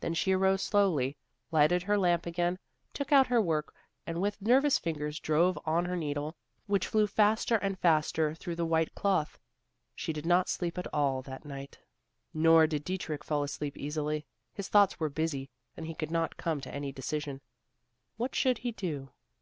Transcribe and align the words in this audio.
Then 0.00 0.14
she 0.14 0.32
arose 0.32 0.62
slowly, 0.62 1.18
lighted 1.50 1.82
her 1.82 1.98
lamp 1.98 2.24
again, 2.24 2.58
took 2.94 3.12
out 3.12 3.26
her 3.26 3.42
work 3.42 3.74
and 4.06 4.22
with 4.22 4.40
nervous 4.40 4.78
fingers 4.78 5.20
drove 5.20 5.58
on 5.66 5.84
her 5.84 5.96
needle, 5.98 6.34
which 6.66 6.86
flew 6.86 7.06
faster 7.06 7.56
and 7.56 7.78
faster 7.78 8.34
through 8.34 8.54
the 8.56 8.64
white 8.64 8.94
cloth. 8.94 9.38
She 9.94 10.14
did 10.14 10.24
not 10.24 10.48
sleep 10.48 10.78
at 10.78 10.86
all 10.94 11.20
that 11.24 11.44
night. 11.44 11.78
Nor 12.32 12.66
did 12.66 12.84
Dietrich 12.84 13.22
fall 13.22 13.42
asleep 13.42 13.76
easily. 13.76 14.24
His 14.54 14.68
thoughts 14.70 14.98
were 14.98 15.10
busy 15.10 15.50
and 15.76 15.86
he 15.86 15.92
could 15.94 16.10
not 16.10 16.38
come 16.38 16.58
to 16.62 16.74
any 16.74 16.90
decision. 16.90 17.42
What 18.16 18.34
should 18.34 18.56
he 18.56 18.72
do? 18.72 19.10